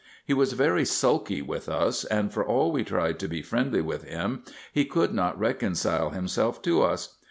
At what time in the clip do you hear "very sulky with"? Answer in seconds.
0.53-1.69